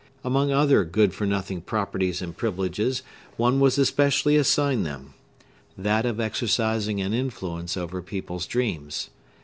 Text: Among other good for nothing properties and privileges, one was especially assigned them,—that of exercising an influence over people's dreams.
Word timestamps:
Among 0.23 0.51
other 0.51 0.83
good 0.83 1.13
for 1.13 1.27
nothing 1.27 1.61
properties 1.61 2.23
and 2.23 2.35
privileges, 2.35 3.03
one 3.37 3.59
was 3.59 3.77
especially 3.77 4.35
assigned 4.35 4.83
them,—that 4.83 6.07
of 6.07 6.19
exercising 6.19 6.99
an 6.99 7.13
influence 7.13 7.77
over 7.77 8.01
people's 8.01 8.47
dreams. 8.47 9.11